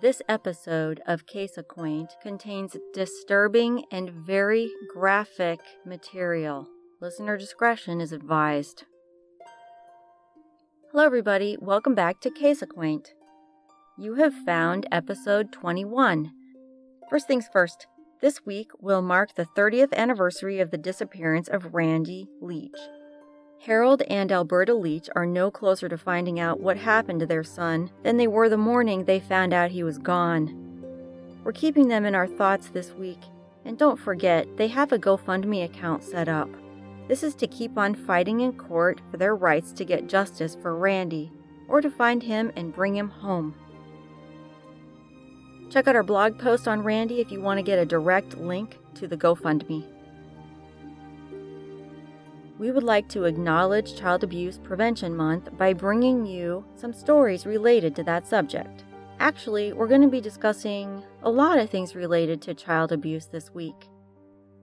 [0.00, 6.68] This episode of Case Acquaint contains disturbing and very graphic material.
[7.00, 8.84] Listener discretion is advised.
[10.92, 11.56] Hello, everybody.
[11.60, 13.14] Welcome back to Case Acquaint.
[13.98, 16.30] You have found episode 21.
[17.10, 17.88] First things first,
[18.20, 22.78] this week will mark the 30th anniversary of the disappearance of Randy Leach.
[23.62, 27.90] Harold and Alberta Leach are no closer to finding out what happened to their son
[28.04, 30.54] than they were the morning they found out he was gone.
[31.42, 33.18] We're keeping them in our thoughts this week,
[33.64, 36.48] and don't forget, they have a GoFundMe account set up.
[37.08, 40.76] This is to keep on fighting in court for their rights to get justice for
[40.76, 41.32] Randy,
[41.66, 43.56] or to find him and bring him home.
[45.68, 48.78] Check out our blog post on Randy if you want to get a direct link
[48.94, 49.97] to the GoFundMe
[52.58, 57.94] we would like to acknowledge Child Abuse Prevention Month by bringing you some stories related
[57.96, 58.84] to that subject.
[59.20, 63.54] Actually, we're going to be discussing a lot of things related to child abuse this
[63.54, 63.88] week.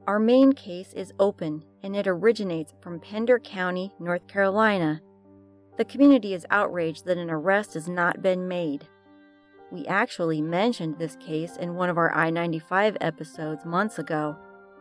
[0.08, 5.02] Our main case is open and it originates from Pender County, North Carolina.
[5.78, 8.88] The community is outraged that an arrest has not been made.
[9.72, 14.38] We actually mentioned this case in one of our I 95 episodes months ago,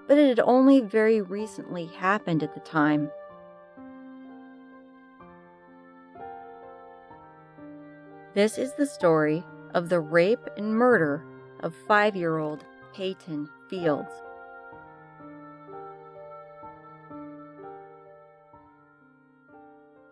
[0.07, 3.11] but it had only very recently happened at the time.
[8.35, 9.45] This is the story
[9.75, 11.25] of the rape and murder
[11.61, 14.11] of five year old Peyton Fields.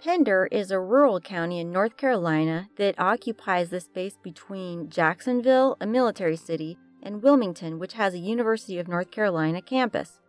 [0.02, 5.86] Pender is a rural county in North Carolina that occupies the space between Jacksonville, a
[5.86, 10.20] military city, and Wilmington, which has a University of North Carolina campus.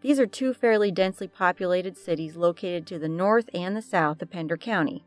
[0.00, 4.30] These are two fairly densely populated cities located to the north and the south of
[4.30, 5.04] Pender County.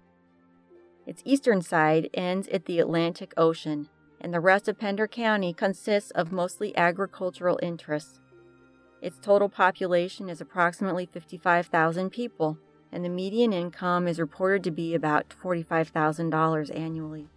[1.05, 3.87] Its eastern side ends at the Atlantic Ocean,
[4.20, 8.20] and the rest of Pender County consists of mostly agricultural interests.
[9.02, 12.58] Its total population is approximately 55,000 people,
[12.92, 17.30] and the median income is reported to be about $45,000 annually.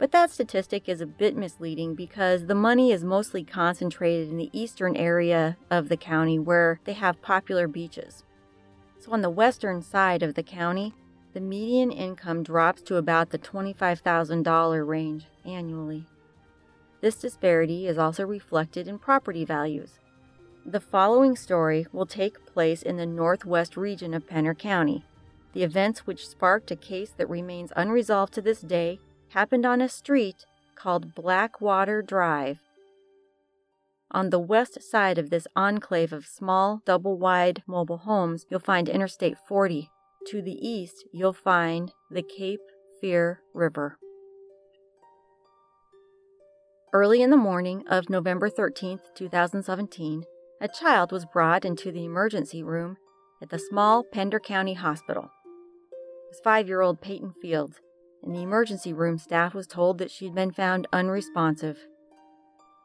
[0.00, 4.48] But that statistic is a bit misleading because the money is mostly concentrated in the
[4.50, 8.24] eastern area of the county where they have popular beaches.
[8.98, 10.94] So on the western side of the county,
[11.34, 16.06] the median income drops to about the $25,000 range annually.
[17.02, 19.98] This disparity is also reflected in property values.
[20.64, 25.04] The following story will take place in the northwest region of Pender County.
[25.52, 28.98] The events which sparked a case that remains unresolved to this day
[29.30, 32.58] happened on a street called Blackwater Drive.
[34.10, 38.88] On the west side of this enclave of small, double wide mobile homes, you'll find
[38.88, 39.88] Interstate 40.
[40.28, 42.60] To the east, you'll find the Cape
[43.00, 43.98] Fear River.
[46.92, 50.24] Early in the morning of November 13, 2017,
[50.60, 52.96] a child was brought into the emergency room
[53.40, 55.30] at the small Pender County Hospital.
[55.92, 57.80] It was five year old Peyton Fields,
[58.22, 61.78] and the emergency room staff was told that she'd been found unresponsive.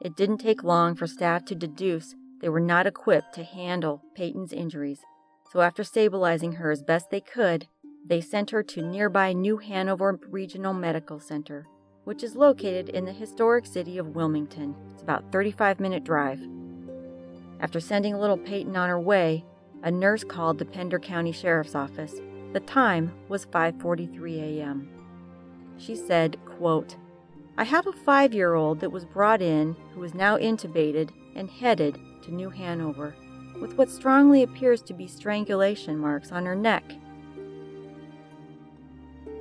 [0.01, 4.53] It didn't take long for staff to deduce they were not equipped to handle Peyton's
[4.53, 5.00] injuries,
[5.51, 7.68] so after stabilizing her as best they could,
[8.06, 11.66] they sent her to nearby New Hanover Regional Medical Center,
[12.03, 14.75] which is located in the historic city of Wilmington.
[14.94, 16.41] It's about 35 minute drive.
[17.59, 19.46] After sending little Peyton on her way,
[19.81, 22.16] a nurse called the Pender County Sheriff's Office.
[22.53, 24.94] The time was 5:43 a.m.
[25.78, 26.96] She said, quote,
[27.58, 31.50] I have a five year old that was brought in who is now intubated and
[31.50, 33.16] headed to New Hanover
[33.62, 36.84] with what strongly appears to be strangulation marks on her neck.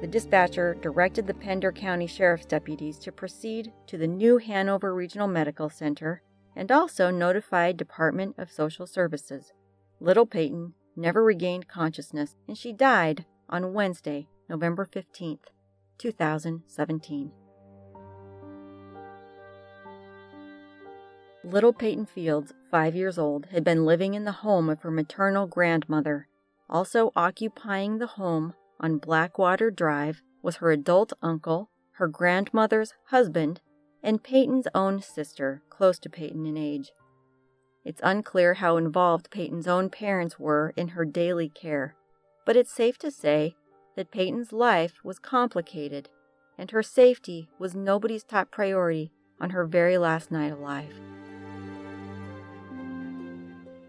[0.01, 5.29] The dispatcher directed the Pender County Sheriff's deputies to proceed to the New Hanover Regional
[5.29, 6.23] Medical Center
[6.55, 9.53] and also notified Department of Social Services.
[10.01, 15.54] Little Peyton never regained consciousness and she died on Wednesday, November 15th.
[15.99, 17.33] 2017.
[21.45, 25.47] Little Peyton Fields, five years old, had been living in the home of her maternal
[25.47, 26.27] grandmother.
[26.71, 33.61] Also occupying the home on Blackwater Drive was her adult uncle, her grandmother's husband,
[34.03, 36.93] and Peyton's own sister, close to Peyton in age.
[37.85, 41.95] It's unclear how involved Peyton's own parents were in her daily care,
[42.47, 43.55] but it's safe to say
[43.97, 46.09] that Peyton's life was complicated
[46.59, 49.11] and her safety was nobody's top priority
[49.41, 50.95] on her very last night alive.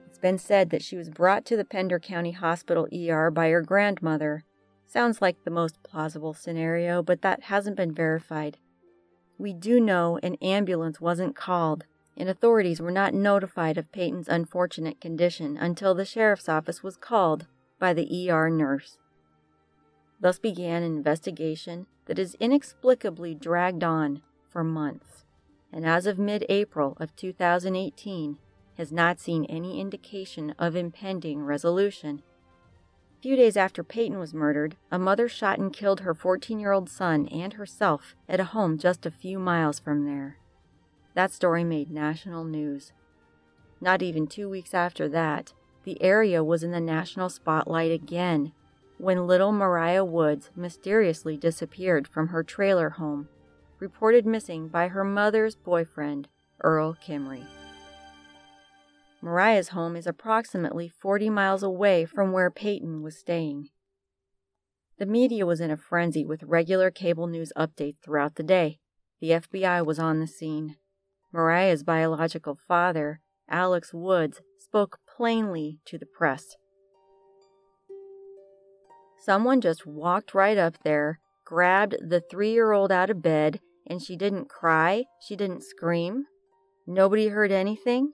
[0.07, 3.62] It's been said that she was brought to the Pender County Hospital ER by her
[3.62, 4.44] grandmother.
[4.88, 8.57] Sounds like the most plausible scenario, but that hasn't been verified.
[9.38, 11.86] We do know an ambulance wasn't called,
[12.16, 17.46] and authorities were not notified of Peyton's unfortunate condition until the sheriff's office was called
[17.78, 18.98] by the ER nurse.
[20.25, 25.24] Thus began an investigation that is inexplicably dragged on for months,
[25.72, 28.39] and as of mid April of 2018,
[28.75, 32.24] has not seen any indication of impending resolution.
[33.19, 36.71] A few days after Peyton was murdered, a mother shot and killed her 14 year
[36.71, 40.39] old son and herself at a home just a few miles from there.
[41.13, 42.94] That story made national news.
[43.80, 48.54] Not even two weeks after that, the area was in the national spotlight again
[48.97, 53.27] when little Mariah Woods mysteriously disappeared from her trailer home,
[53.80, 56.27] reported missing by her mother's boyfriend,
[56.62, 57.45] Earl Kimrey.
[59.21, 63.69] Mariah's home is approximately 40 miles away from where Peyton was staying.
[64.97, 68.80] The media was in a frenzy with regular cable news updates throughout the day.
[69.19, 70.77] The FBI was on the scene.
[71.33, 73.19] Mariah's biological father,
[73.50, 76.56] Alex Woods, spoke plainly to the press.
[79.25, 84.00] Someone just walked right up there, grabbed the three year old out of bed, and
[84.00, 86.25] she didn't cry, she didn't scream.
[86.86, 88.12] Nobody heard anything.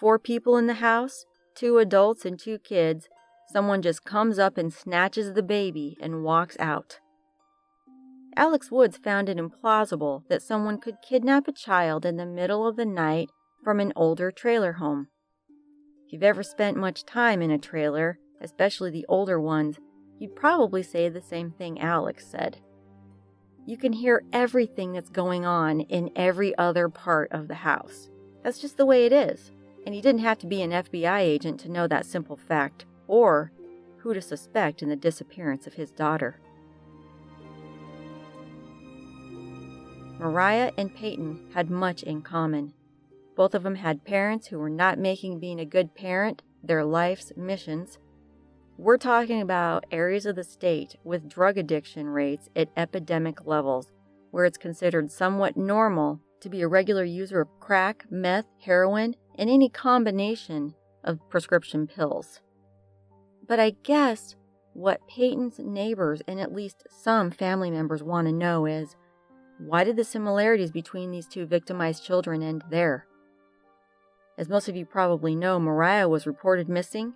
[0.00, 1.24] Four people in the house,
[1.54, 3.08] two adults and two kids.
[3.52, 6.98] Someone just comes up and snatches the baby and walks out.
[8.34, 12.74] Alex Woods found it implausible that someone could kidnap a child in the middle of
[12.74, 13.30] the night
[13.62, 15.06] from an older trailer home.
[16.06, 19.78] If you've ever spent much time in a trailer, especially the older ones,
[20.18, 22.58] you'd probably say the same thing Alex said.
[23.66, 28.08] You can hear everything that's going on in every other part of the house.
[28.42, 29.52] That's just the way it is.
[29.84, 33.52] And you didn't have to be an FBI agent to know that simple fact, or
[33.98, 36.40] who to suspect in the disappearance of his daughter.
[40.18, 42.72] Mariah and Peyton had much in common.
[43.36, 47.32] Both of them had parents who were not making being a good parent their life's
[47.36, 47.98] missions.
[48.80, 53.90] We're talking about areas of the state with drug addiction rates at epidemic levels,
[54.30, 59.50] where it's considered somewhat normal to be a regular user of crack, meth, heroin, and
[59.50, 62.40] any combination of prescription pills.
[63.48, 64.36] But I guess
[64.74, 68.94] what Peyton's neighbors and at least some family members want to know is
[69.58, 73.08] why did the similarities between these two victimized children end there?
[74.38, 77.14] As most of you probably know, Mariah was reported missing,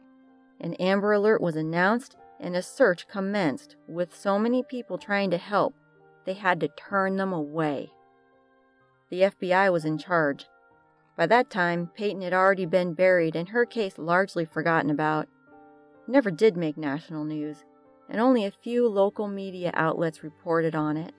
[0.60, 5.38] an Amber Alert was announced, and a search commenced with so many people trying to
[5.38, 5.74] help,
[6.24, 7.90] they had to turn them away.
[9.10, 10.46] The FBI was in charge.
[11.16, 15.28] By that time, Peyton had already been buried and her case largely forgotten about.
[16.08, 17.64] never did make national news,
[18.08, 21.14] and only a few local media outlets reported on it.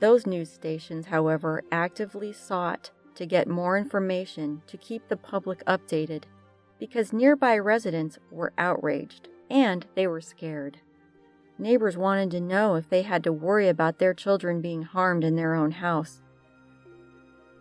[0.00, 6.24] Those news stations, however, actively sought to get more information to keep the public updated
[6.84, 10.76] because nearby residents were outraged and they were scared.
[11.58, 15.34] Neighbors wanted to know if they had to worry about their children being harmed in
[15.34, 16.20] their own house.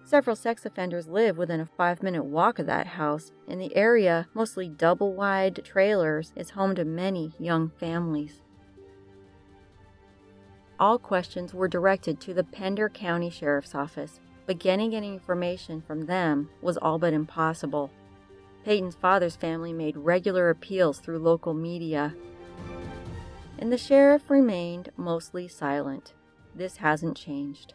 [0.03, 4.27] Several sex offenders live within a five minute walk of that house, and the area,
[4.33, 8.41] mostly double wide trailers, is home to many young families.
[10.77, 16.07] All questions were directed to the Pender County Sheriff's Office, but getting any information from
[16.07, 17.89] them was all but impossible.
[18.63, 22.15] Peyton's father's family made regular appeals through local media,
[23.59, 26.13] and the sheriff remained mostly silent.
[26.55, 27.73] This hasn't changed.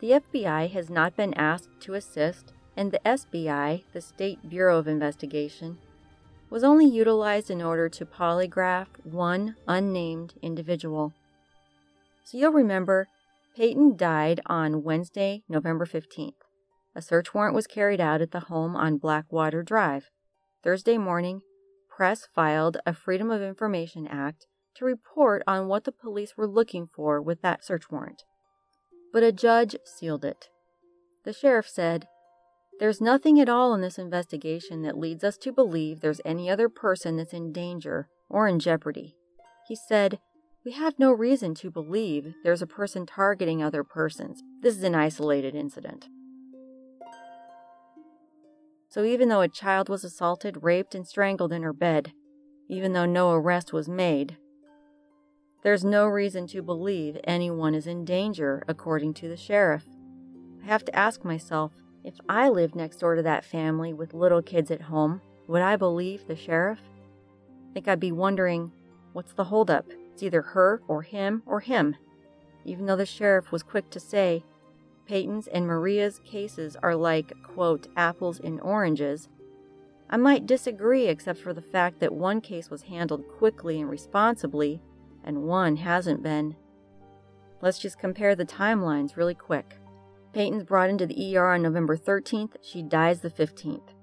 [0.00, 4.86] The FBI has not been asked to assist, and the SBI, the State Bureau of
[4.86, 5.78] Investigation,
[6.50, 11.12] was only utilized in order to polygraph one unnamed individual.
[12.24, 13.08] So you'll remember
[13.56, 16.34] Peyton died on Wednesday, November 15th.
[16.94, 20.10] A search warrant was carried out at the home on Blackwater Drive.
[20.62, 21.40] Thursday morning,
[21.88, 24.46] press filed a Freedom of Information Act
[24.76, 28.22] to report on what the police were looking for with that search warrant.
[29.12, 30.48] But a judge sealed it.
[31.24, 32.06] The sheriff said,
[32.80, 36.68] There's nothing at all in this investigation that leads us to believe there's any other
[36.68, 39.14] person that's in danger or in jeopardy.
[39.68, 40.18] He said,
[40.64, 44.42] we have no reason to believe there's a person targeting other persons.
[44.60, 46.08] This is an isolated incident.
[48.98, 52.12] So, even though a child was assaulted, raped, and strangled in her bed,
[52.68, 54.36] even though no arrest was made,
[55.62, 59.84] there's no reason to believe anyone is in danger, according to the sheriff.
[60.64, 61.70] I have to ask myself
[62.02, 65.76] if I lived next door to that family with little kids at home, would I
[65.76, 66.80] believe the sheriff?
[67.70, 68.72] I think I'd be wondering
[69.12, 69.86] what's the holdup?
[70.12, 71.94] It's either her or him or him.
[72.64, 74.42] even though the sheriff was quick to say,
[75.08, 79.28] Peyton's and Mariah's cases are like, quote, apples and oranges,
[80.10, 84.82] I might disagree except for the fact that one case was handled quickly and responsibly,
[85.24, 86.56] and one hasn't been.
[87.62, 89.78] Let's just compare the timelines really quick.
[90.34, 93.94] Peyton's brought into the ER on November 13th, she dies the 15th.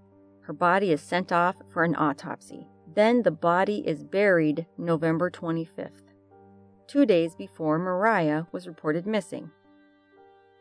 [0.42, 2.68] Her body is sent off for an autopsy.
[2.94, 6.02] Then the body is buried November 25th,
[6.88, 9.52] two days before Mariah was reported missing.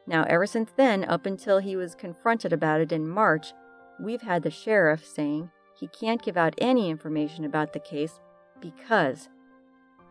[0.06, 3.52] Now, ever since then, up until he was confronted about it in March,
[3.99, 8.20] we've had the sheriff saying he can't give out any information about the case
[8.61, 9.28] because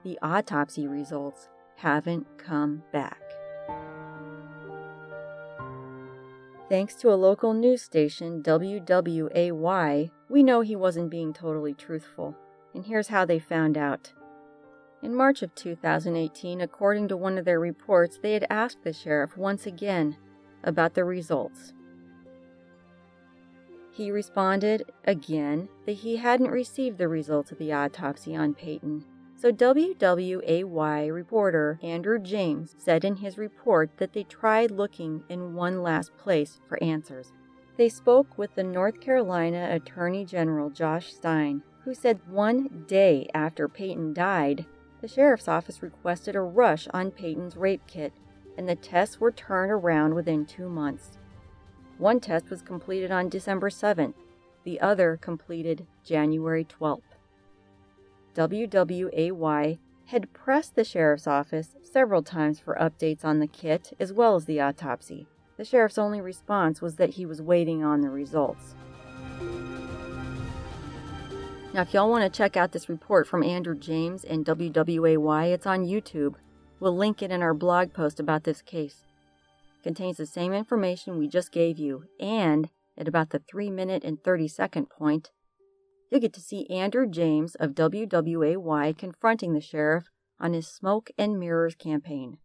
[0.03, 3.21] the autopsy results haven't come back.
[6.69, 12.35] Thanks to a local news station, WWAY, we know he wasn't being totally truthful.
[12.73, 14.11] And here's how they found out.
[15.03, 19.37] In March of 2018, according to one of their reports, they had asked the sheriff
[19.37, 20.17] once again
[20.63, 21.73] about the results.
[23.91, 29.05] He responded again that he hadn't received the results of the autopsy on Peyton
[29.43, 35.83] so, WWAY reporter Andrew James said in his report that they tried looking in one
[35.83, 37.33] last place for answers.
[37.75, 43.67] They spoke with the North Carolina Attorney General Josh Stein, who said one day after
[43.67, 44.65] Peyton died,
[45.03, 48.13] the sheriff's office requested a rush on Peyton's rape kit,
[48.57, 51.17] and the tests were turned around within two months.
[51.97, 54.13] One test was completed on December 7th,
[54.63, 57.01] the other completed January 12th.
[58.33, 64.37] WWAY had pressed the sheriff's office several times for updates on the kit as well
[64.37, 65.27] as the autopsy.
[65.57, 68.73] The sheriff's only response was that he was waiting on the results.
[71.73, 75.65] Now, if y'all want to check out this report from Andrew James and WWAY, it's
[75.65, 76.35] on YouTube.
[76.79, 79.05] We'll link it in our blog post about this case.
[79.79, 84.03] It contains the same information we just gave you, and at about the 3 minute
[84.03, 85.31] and 30 second point,
[86.11, 90.03] you'll get to see Andrew James of WWAY confronting the sheriff
[90.39, 92.37] on his Smoke and Mirrors campaign.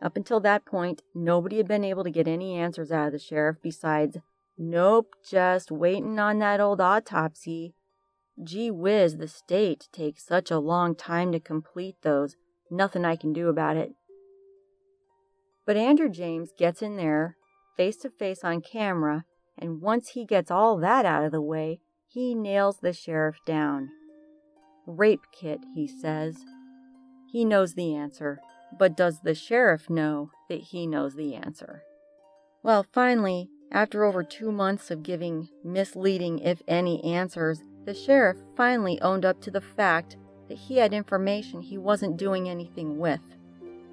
[0.00, 3.18] Up until that point, nobody had been able to get any answers out of the
[3.18, 4.18] sheriff besides,
[4.58, 7.74] nope, just waiting on that old autopsy.
[8.42, 12.36] Gee whiz, the state takes such a long time to complete those.
[12.70, 13.92] Nothing I can do about it.
[15.66, 17.36] But Andrew James gets in there,
[17.76, 19.24] face to face on camera,
[19.58, 23.90] and once he gets all that out of the way, he nails the sheriff down.
[24.86, 26.36] Rape kit, he says.
[27.30, 28.40] He knows the answer,
[28.78, 31.82] but does the sheriff know that he knows the answer?
[32.62, 39.00] Well, finally, after over two months of giving misleading, if any, answers, the sheriff finally
[39.00, 40.16] owned up to the fact
[40.48, 43.20] that he had information he wasn't doing anything with.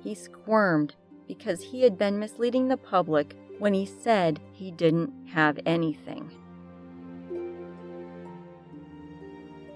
[0.04, 0.96] He squirmed
[1.28, 6.32] because he had been misleading the public when he said he didn't have anything.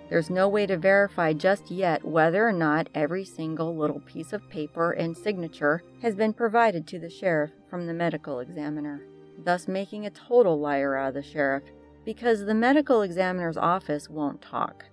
[0.10, 4.48] There's no way to verify just yet whether or not every single little piece of
[4.50, 9.02] paper and signature has been provided to the sheriff from the medical examiner,
[9.46, 11.64] thus making a total liar out of the sheriff
[12.06, 14.86] because the medical examiner's office won't talk.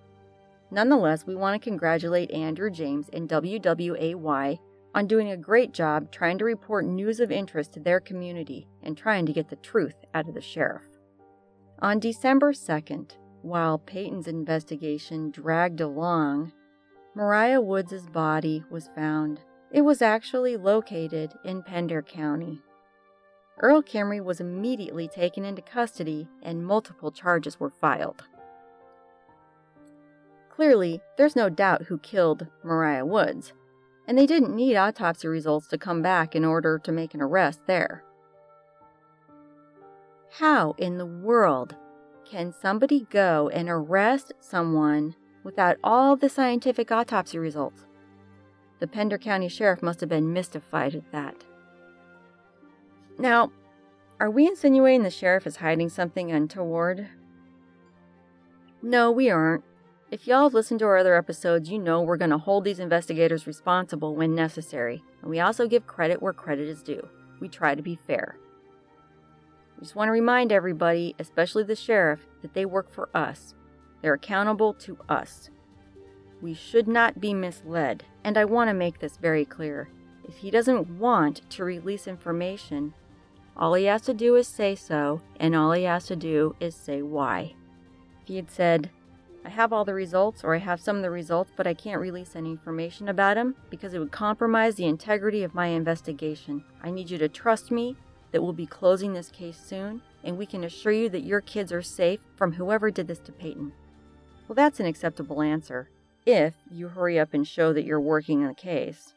[0.71, 4.59] Nonetheless, we want to congratulate Andrew James and WWAY
[4.95, 8.97] on doing a great job trying to report news of interest to their community and
[8.97, 10.83] trying to get the truth out of the sheriff.
[11.79, 16.53] On December 2nd, while Peyton's investigation dragged along,
[17.15, 19.41] Mariah Woods' body was found.
[19.71, 22.61] It was actually located in Pender County.
[23.61, 28.23] Earl Kimrey was immediately taken into custody and multiple charges were filed.
[30.49, 33.53] Clearly, there's no doubt who killed Mariah Woods,
[34.07, 37.67] and they didn't need autopsy results to come back in order to make an arrest
[37.67, 38.03] there.
[40.39, 41.75] How in the world
[42.25, 47.85] can somebody go and arrest someone without all the scientific autopsy results?
[48.79, 51.43] The Pender County Sheriff must have been mystified at that.
[53.21, 53.51] Now,
[54.19, 57.07] are we insinuating the sheriff is hiding something untoward?
[58.81, 59.63] No, we aren't.
[60.09, 62.79] If y'all have listened to our other episodes, you know we're going to hold these
[62.79, 67.07] investigators responsible when necessary, and we also give credit where credit is due.
[67.39, 68.39] We try to be fair.
[69.77, 73.53] I just want to remind everybody, especially the sheriff, that they work for us.
[74.01, 75.51] They're accountable to us.
[76.41, 79.89] We should not be misled, and I want to make this very clear.
[80.27, 82.95] If he doesn't want to release information,
[83.61, 86.75] all he has to do is say so, and all he has to do is
[86.75, 87.53] say why.
[88.23, 88.89] If he had said,
[89.45, 92.01] I have all the results, or I have some of the results, but I can't
[92.01, 96.63] release any information about them because it would compromise the integrity of my investigation.
[96.81, 97.95] I need you to trust me
[98.31, 101.71] that we'll be closing this case soon, and we can assure you that your kids
[101.71, 103.73] are safe from whoever did this to Peyton.
[104.47, 105.87] Well, that's an acceptable answer,
[106.25, 109.13] if you hurry up and show that you're working on the case.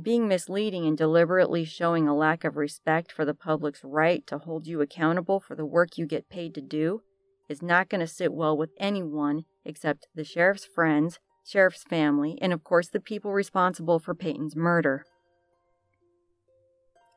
[0.00, 4.66] Being misleading and deliberately showing a lack of respect for the public's right to hold
[4.66, 7.00] you accountable for the work you get paid to do
[7.48, 12.52] is not going to sit well with anyone except the sheriff's friends, sheriff's family, and
[12.52, 15.04] of course the people responsible for Peyton's murder.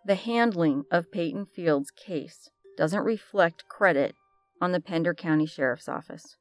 [0.05, 4.15] The handling of Peyton Field's case doesn't reflect credit
[4.61, 6.37] on the Pender County Sheriff's Office.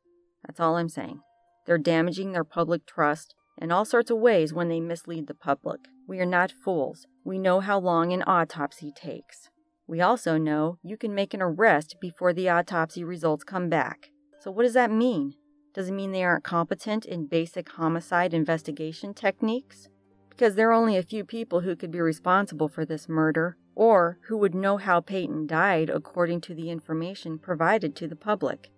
[0.47, 1.21] That's all I'm saying.
[1.67, 5.81] They're damaging their public trust in all sorts of ways when they mislead the public.
[6.07, 7.07] We are not fools.
[7.25, 9.51] We know how long an autopsy takes.
[9.87, 14.11] We also know you can make an arrest before the autopsy results come back.
[14.41, 15.35] So, what does that mean?
[15.75, 19.89] Does it mean they aren't competent in basic homicide investigation techniques?
[20.29, 24.19] Because there are only a few people who could be responsible for this murder, or
[24.29, 28.71] who would know how Peyton died according to the information provided to the public.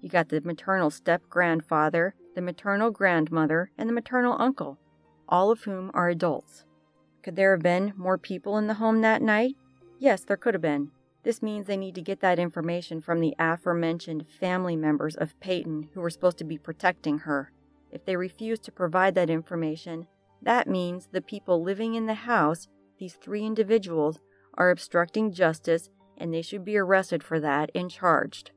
[0.00, 4.78] You got the maternal step grandfather, the maternal grandmother, and the maternal uncle,
[5.28, 6.64] all of whom are adults.
[7.22, 9.54] Could there have been more people in the home that night?
[9.98, 10.90] Yes, there could have been.
[11.22, 15.90] This means they need to get that information from the aforementioned family members of Peyton
[15.92, 17.52] who were supposed to be protecting her.
[17.90, 20.06] If they refuse to provide that information,
[20.40, 22.68] that means the people living in the house,
[22.98, 24.20] these three individuals,
[24.54, 28.52] are obstructing justice and they should be arrested for that and charged.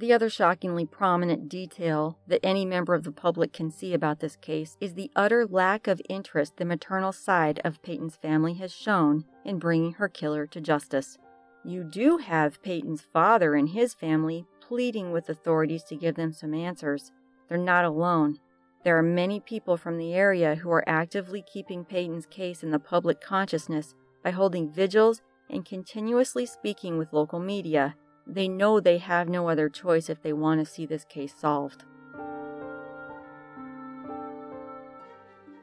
[0.00, 4.34] The other shockingly prominent detail that any member of the public can see about this
[4.34, 9.26] case is the utter lack of interest the maternal side of Peyton's family has shown
[9.44, 11.18] in bringing her killer to justice.
[11.66, 16.54] You do have Peyton's father and his family pleading with authorities to give them some
[16.54, 17.12] answers.
[17.50, 18.38] They're not alone.
[18.84, 22.78] There are many people from the area who are actively keeping Peyton's case in the
[22.78, 23.94] public consciousness
[24.24, 25.20] by holding vigils
[25.50, 27.96] and continuously speaking with local media
[28.34, 31.84] they know they have no other choice if they want to see this case solved.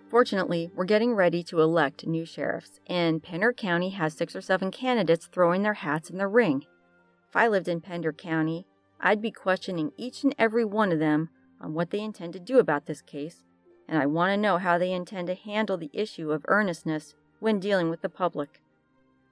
[0.09, 4.71] Fortunately, we're getting ready to elect new sheriffs, and Pender County has six or seven
[4.71, 6.65] candidates throwing their hats in the ring.
[7.27, 8.65] If I lived in Pender County,
[9.01, 12.57] I'd be questioning each and every one of them on what they intend to do
[12.57, 13.43] about this case,
[13.87, 17.59] and I want to know how they intend to handle the issue of earnestness when
[17.59, 18.61] dealing with the public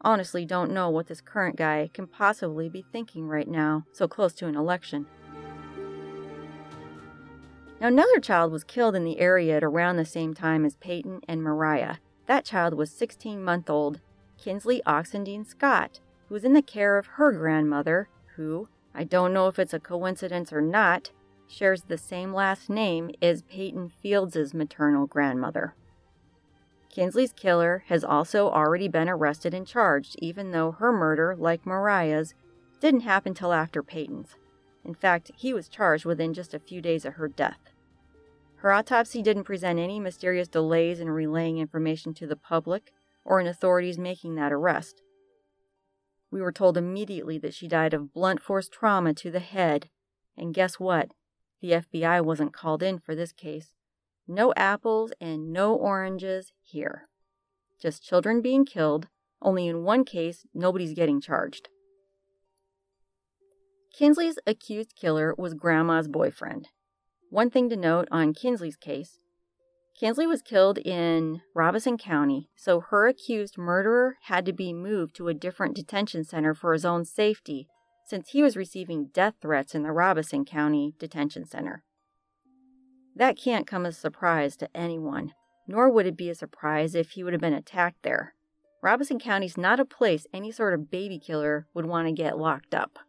[0.05, 4.33] honestly don't know what this current guy can possibly be thinking right now, so close
[4.35, 5.07] to an election.
[7.81, 11.21] Now, another child was killed in the area at around the same time as Peyton
[11.27, 11.97] and Mariah.
[12.27, 13.99] That child was 16 month old
[14.37, 19.47] Kinsley Oxendine Scott, who was in the care of her grandmother, who, I don't know
[19.47, 21.11] if it's a coincidence or not,
[21.47, 25.75] shares the same last name as Peyton Fields' maternal grandmother.
[26.95, 32.33] Kinsley's killer has also already been arrested and charged, even though her murder, like Mariah's,
[32.79, 34.37] didn't happen till after Peyton's.
[34.85, 37.59] In fact, he was charged within just a few days of her death.
[38.59, 42.93] Her autopsy didn't present any mysterious delays in relaying information to the public
[43.25, 45.01] or in authorities making that arrest.
[46.31, 49.89] We were told immediately that she died of blunt force trauma to the head,
[50.37, 51.11] and guess what?
[51.59, 53.73] The FBI wasn't called in for this case.
[54.27, 57.07] No apples and no oranges here.
[57.81, 59.07] Just children being killed,
[59.41, 61.69] only in one case, nobody's getting charged.
[63.93, 66.69] Kinsley's accused killer was Grandma's boyfriend.
[67.29, 69.19] One thing to note on Kinsley's case
[69.97, 75.29] Kinsley was killed in Robeson County, so her accused murderer had to be moved to
[75.29, 77.67] a different detention center for his own safety
[78.05, 81.83] since he was receiving death threats in the Robeson County Detention Center.
[83.15, 85.33] That can't come as a surprise to anyone,
[85.67, 88.33] nor would it be a surprise if he would have been attacked there.
[88.81, 92.75] Robeson County's not a place any sort of baby killer would want to get locked
[92.75, 92.99] up.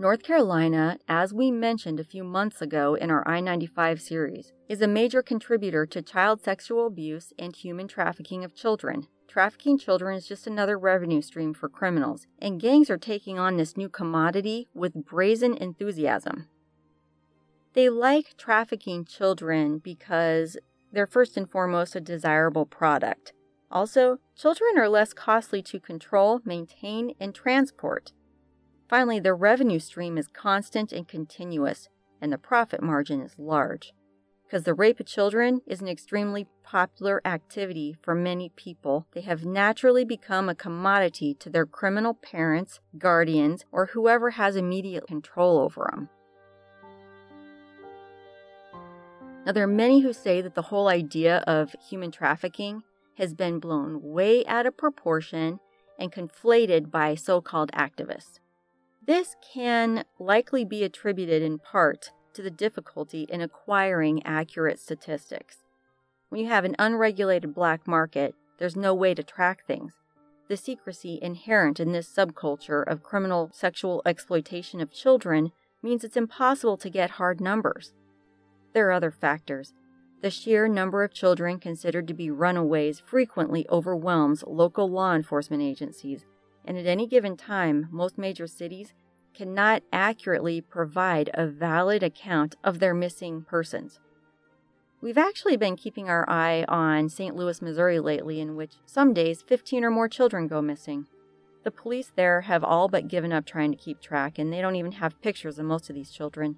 [0.00, 4.80] North Carolina, as we mentioned a few months ago in our I 95 series, is
[4.80, 9.08] a major contributor to child sexual abuse and human trafficking of children.
[9.26, 13.76] Trafficking children is just another revenue stream for criminals, and gangs are taking on this
[13.76, 16.46] new commodity with brazen enthusiasm.
[17.78, 20.56] They like trafficking children because
[20.90, 23.32] they're first and foremost a desirable product.
[23.70, 28.10] Also, children are less costly to control, maintain, and transport.
[28.88, 31.88] Finally, their revenue stream is constant and continuous,
[32.20, 33.92] and the profit margin is large.
[34.44, 39.44] Because the rape of children is an extremely popular activity for many people, they have
[39.44, 45.88] naturally become a commodity to their criminal parents, guardians, or whoever has immediate control over
[45.92, 46.08] them.
[49.48, 52.82] Now, there are many who say that the whole idea of human trafficking
[53.16, 55.58] has been blown way out of proportion
[55.98, 58.40] and conflated by so called activists.
[59.06, 65.64] This can likely be attributed in part to the difficulty in acquiring accurate statistics.
[66.28, 69.94] When you have an unregulated black market, there's no way to track things.
[70.48, 76.76] The secrecy inherent in this subculture of criminal sexual exploitation of children means it's impossible
[76.76, 77.94] to get hard numbers.
[78.72, 79.72] There are other factors.
[80.20, 86.26] The sheer number of children considered to be runaways frequently overwhelms local law enforcement agencies,
[86.64, 88.94] and at any given time, most major cities
[89.32, 94.00] cannot accurately provide a valid account of their missing persons.
[95.00, 97.36] We've actually been keeping our eye on St.
[97.36, 101.06] Louis, Missouri lately, in which some days 15 or more children go missing.
[101.62, 104.74] The police there have all but given up trying to keep track, and they don't
[104.74, 106.56] even have pictures of most of these children.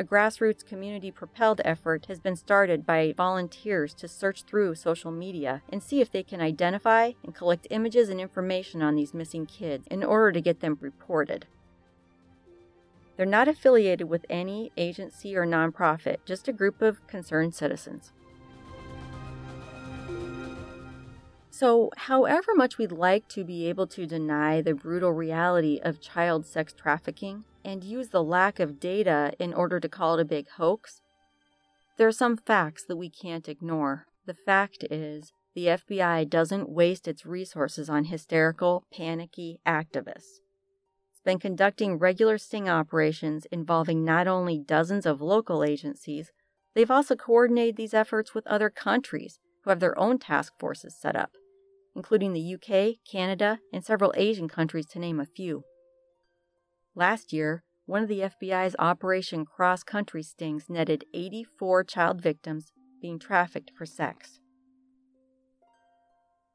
[0.00, 5.62] A grassroots community propelled effort has been started by volunteers to search through social media
[5.72, 9.88] and see if they can identify and collect images and information on these missing kids
[9.90, 11.46] in order to get them reported.
[13.16, 18.12] They're not affiliated with any agency or nonprofit, just a group of concerned citizens.
[21.50, 26.46] So, however much we'd like to be able to deny the brutal reality of child
[26.46, 30.48] sex trafficking and use the lack of data in order to call it a big
[30.56, 31.02] hoax,
[31.98, 34.06] there are some facts that we can't ignore.
[34.24, 40.40] The fact is, the FBI doesn't waste its resources on hysterical, panicky activists
[41.10, 46.30] It's been conducting regular sting operations involving not only dozens of local agencies,
[46.74, 51.16] they've also coordinated these efforts with other countries who have their own task forces set
[51.16, 51.32] up,
[51.94, 55.64] including the UK, Canada, and several Asian countries, to name a few.
[56.98, 63.20] Last year, one of the FBI's Operation Cross Country stings netted 84 child victims being
[63.20, 64.40] trafficked for sex.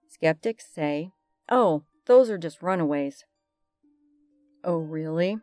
[0.10, 1.12] Skeptics say,
[1.47, 3.23] oh, those are just runaways.
[4.65, 5.38] Oh, really?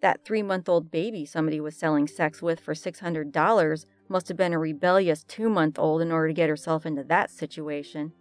[0.00, 4.54] That three month old baby somebody was selling sex with for $600 must have been
[4.54, 8.14] a rebellious two month old in order to get herself into that situation.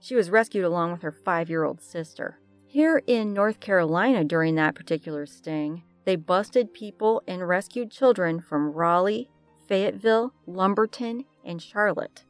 [0.00, 2.38] She was rescued along with her five year old sister.
[2.72, 8.72] Here in North Carolina during that particular sting, they busted people and rescued children from
[8.72, 9.28] Raleigh,
[9.68, 12.24] Fayetteville, Lumberton, and Charlotte.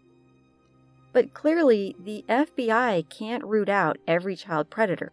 [1.13, 5.13] But clearly, the FBI can't root out every child predator.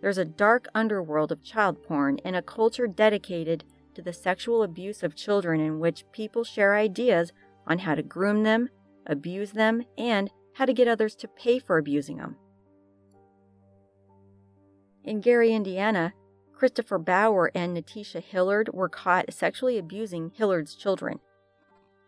[0.00, 5.02] There's a dark underworld of child porn and a culture dedicated to the sexual abuse
[5.02, 7.32] of children in which people share ideas
[7.66, 8.70] on how to groom them,
[9.06, 12.36] abuse them, and how to get others to pay for abusing them.
[15.08, 16.12] In Gary, Indiana,
[16.52, 21.20] Christopher Bauer and Natisha Hillard were caught sexually abusing Hillard's children.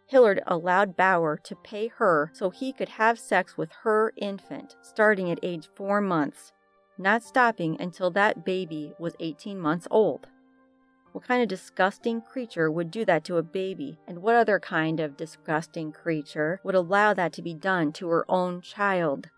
[0.04, 5.30] Hillard allowed Bauer to pay her so he could have sex with her infant starting
[5.30, 6.52] at age four months
[6.98, 10.26] not stopping until that baby was 18 months old.
[11.12, 13.98] What kind of disgusting creature would do that to a baby?
[14.06, 18.26] And what other kind of disgusting creature would allow that to be done to her
[18.30, 19.30] own child?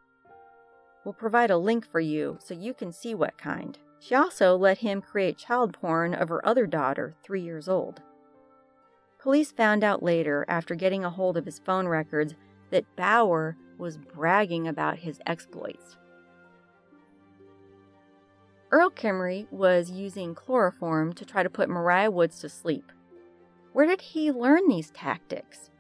[1.04, 3.76] We'll provide a link for you so you can see what kind.
[3.98, 8.00] She also let him create child porn of her other daughter, three years old.
[9.20, 12.34] Police found out later, after getting a hold of his phone records,
[12.70, 15.96] that Bauer was bragging about his exploits.
[18.72, 22.90] Earl Kimrey was using chloroform to try to put Mariah Woods to sleep.
[23.72, 25.70] Where did he learn these tactics?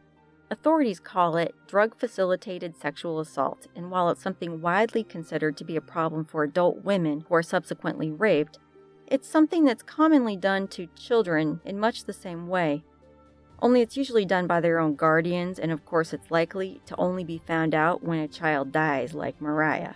[0.52, 5.76] Authorities call it drug facilitated sexual assault, and while it's something widely considered to be
[5.76, 8.58] a problem for adult women who are subsequently raped,
[9.06, 12.84] it's something that's commonly done to children in much the same way.
[13.62, 17.24] Only it's usually done by their own guardians, and of course, it's likely to only
[17.24, 19.94] be found out when a child dies, like Mariah.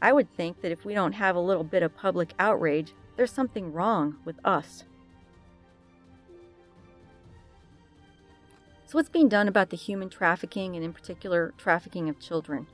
[0.00, 3.32] I would think that if we don't have a little bit of public outrage, there's
[3.32, 4.84] something wrong with us.
[8.92, 12.66] So, what's being done about the human trafficking and, in particular, trafficking of children?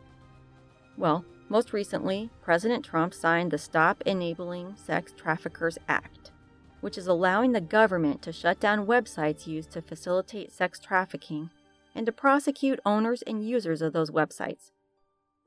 [0.96, 6.32] Well, most recently, President Trump signed the Stop Enabling Sex Traffickers Act,
[6.80, 11.50] which is allowing the government to shut down websites used to facilitate sex trafficking
[11.94, 14.72] and to prosecute owners and users of those websites.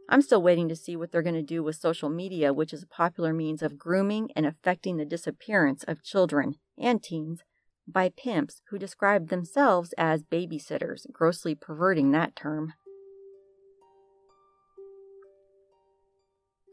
[0.07, 2.83] I'm still waiting to see what they're going to do with social media, which is
[2.83, 7.43] a popular means of grooming and affecting the disappearance of children and teens
[7.87, 12.73] by pimps who describe themselves as babysitters, grossly perverting that term.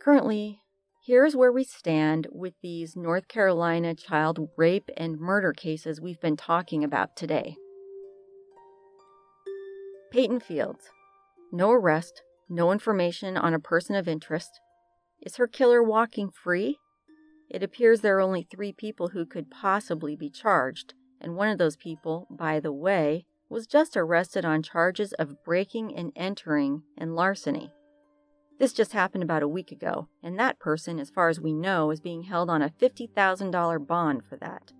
[0.00, 0.62] Currently,
[1.04, 6.36] here's where we stand with these North Carolina child rape and murder cases we've been
[6.36, 7.56] talking about today.
[10.10, 10.90] Peyton Fields.
[11.52, 14.60] No arrest, no information on a person of interest.
[15.20, 16.78] Is her killer walking free?
[17.50, 21.59] It appears there are only three people who could possibly be charged, and one of
[21.59, 27.14] those people, by the way, was just arrested on charges of breaking and entering and
[27.14, 27.72] larceny.
[28.59, 31.90] This just happened about a week ago, and that person, as far as we know,
[31.90, 34.72] is being held on a $50,000 bond for that.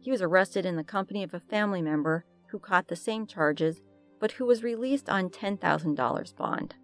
[0.00, 3.80] He was arrested in the company of a family member who caught the same charges,
[4.20, 6.74] but who was released on $10,000 bond.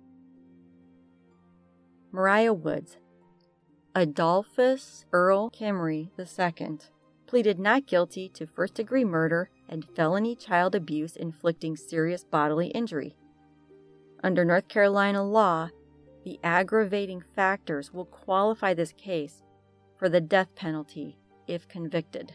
[2.13, 2.97] Mariah Woods.
[3.97, 6.79] Adolphus Earl Kimrey II
[7.35, 13.17] pleaded not guilty to first degree murder and felony child abuse inflicting serious bodily injury.
[14.23, 15.71] Under North Carolina law,
[16.25, 19.43] the aggravating factors will qualify this case
[19.99, 21.19] for the death penalty
[21.49, 22.35] if convicted.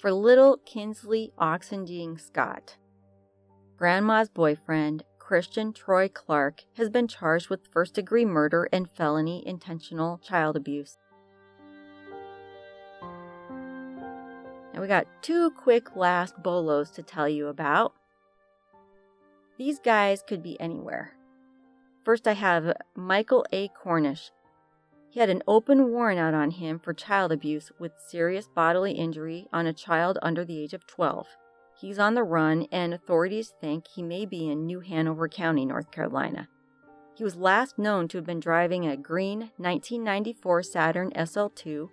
[0.00, 2.76] For little Kinsley Oxendine Scott,
[3.76, 10.18] Grandma's boyfriend, Christian Troy Clark, has been charged with first degree murder and felony intentional
[10.18, 10.96] child abuse.
[14.76, 17.94] Now we got two quick last bolos to tell you about.
[19.56, 21.14] These guys could be anywhere.
[22.04, 23.68] First, I have Michael A.
[23.68, 24.30] Cornish.
[25.08, 29.46] He had an open warrant out on him for child abuse with serious bodily injury
[29.50, 31.26] on a child under the age of 12.
[31.80, 35.90] He's on the run, and authorities think he may be in New Hanover County, North
[35.90, 36.48] Carolina.
[37.16, 41.88] He was last known to have been driving a green 1994 Saturn SL2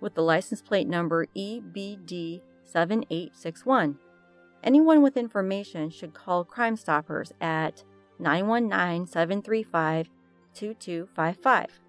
[0.00, 3.96] with the license plate number EBD7861.
[4.62, 7.82] Anyone with information should call Crime Stoppers at
[8.18, 10.08] 919 735
[10.54, 11.80] 2255.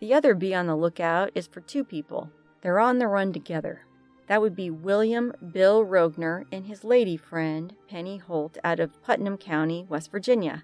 [0.00, 2.30] The other be on the lookout is for two people.
[2.62, 3.86] They're on the run together.
[4.28, 9.36] That would be William Bill Rogner and his lady friend, Penny Holt, out of Putnam
[9.36, 10.62] County, West Virginia.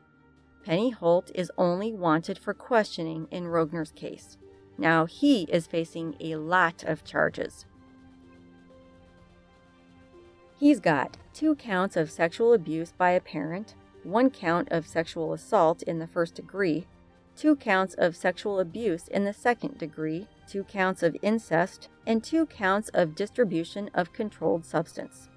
[0.65, 4.39] Penny Holt is only wanted for questioning in Rogner's case.
[4.79, 7.65] Now he is facing a lot of charges.
[10.59, 15.83] He's got two counts of sexual abuse by a parent, one count of sexual assault
[15.83, 16.87] in the first degree,
[17.37, 22.47] two counts of sexual abuse in the second degree, two counts of incest, and two
[22.47, 25.29] counts of distribution of controlled substance.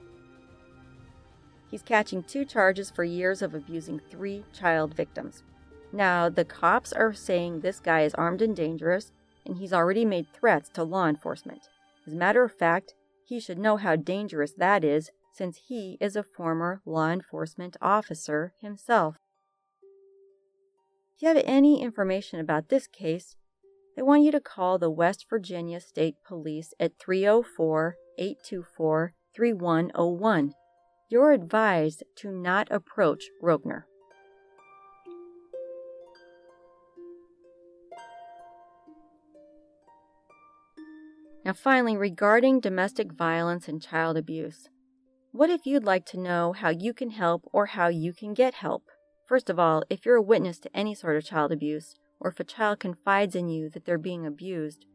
[1.69, 5.43] He's catching two charges for years of abusing three child victims.
[5.91, 9.12] Now, the cops are saying this guy is armed and dangerous,
[9.45, 11.69] and he's already made threats to law enforcement.
[12.06, 12.93] As a matter of fact,
[13.25, 18.54] he should know how dangerous that is since he is a former law enforcement officer
[18.60, 19.17] himself.
[21.15, 23.36] If you have any information about this case,
[23.97, 30.54] I want you to call the West Virginia State Police at 304 824 3101.
[31.10, 33.84] You're advised to not approach Rogner.
[41.49, 44.69] Now, finally, regarding domestic violence and child abuse,
[45.31, 48.53] what if you'd like to know how you can help or how you can get
[48.53, 48.83] help?
[49.25, 52.39] First of all, if you're a witness to any sort of child abuse, or if
[52.39, 54.85] a child confides in you that they're being abused,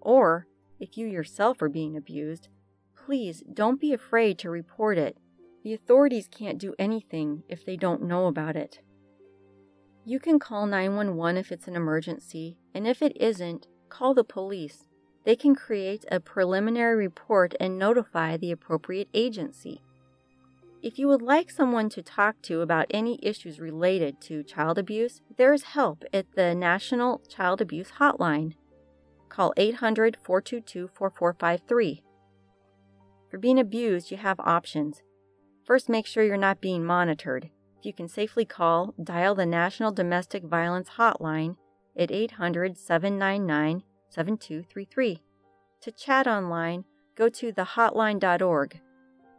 [0.00, 0.48] or
[0.80, 2.48] if you yourself are being abused,
[2.96, 5.16] please don't be afraid to report it.
[5.62, 8.80] The authorities can't do anything if they don't know about it.
[10.04, 14.88] You can call 911 if it's an emergency, and if it isn't, call the police
[15.24, 19.82] they can create a preliminary report and notify the appropriate agency.
[20.82, 25.20] If you would like someone to talk to about any issues related to child abuse,
[25.36, 28.54] there is help at the National Child Abuse Hotline.
[29.28, 32.02] Call 800 422 4453.
[33.30, 35.02] For being abused, you have options.
[35.66, 37.50] First, make sure you're not being monitored.
[37.78, 41.56] If you can safely call, dial the National Domestic Violence Hotline
[41.96, 45.22] at 800 799 7233.
[45.82, 46.84] To chat online,
[47.16, 48.80] go to thehotline.org.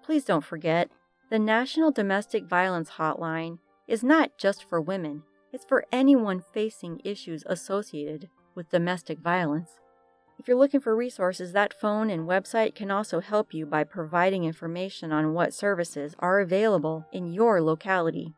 [0.03, 0.89] Please don't forget,
[1.29, 7.43] the National Domestic Violence Hotline is not just for women, it's for anyone facing issues
[7.45, 9.79] associated with domestic violence.
[10.39, 14.43] If you're looking for resources, that phone and website can also help you by providing
[14.43, 18.33] information on what services are available in your locality.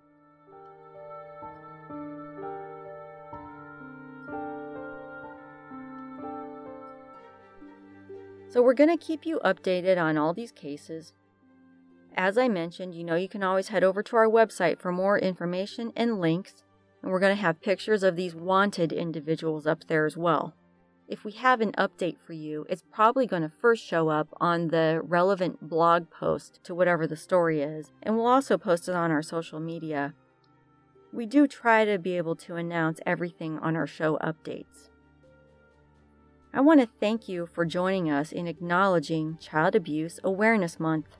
[8.53, 11.11] So we're going to keep you updated on all these cases.
[12.15, 15.17] As I mentioned, you know you can always head over to our website for more
[15.17, 16.63] information and links,
[17.01, 20.53] and we're going to have pictures of these wanted individuals up there as well.
[21.07, 24.67] if we have an update for you, it's probably going to first show up on
[24.67, 29.09] the relevant blog post to whatever the story is, and we'll also post it on
[29.09, 30.13] our social media.
[31.11, 34.89] We do try to be able to announce everything on our show updates.
[36.55, 41.17] I want to thank you for joining us in acknowledging Child Abuse Awareness Month.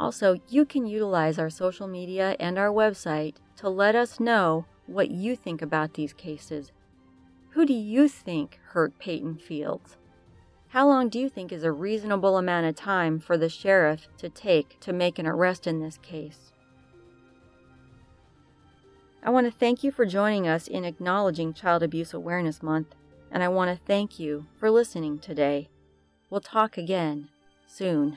[0.00, 5.12] Also, you can utilize our social media and our website to let us know what
[5.12, 6.72] you think about these cases.
[7.50, 9.96] Who do you think hurt Peyton Fields?
[10.70, 14.28] How long do you think is a reasonable amount of time for the sheriff to
[14.28, 16.50] take to make an arrest in this case?
[19.22, 22.96] I want to thank you for joining us in acknowledging Child Abuse Awareness Month
[23.34, 25.68] and I want to thank you for listening today.
[26.30, 27.28] We'll talk again
[27.66, 28.16] soon.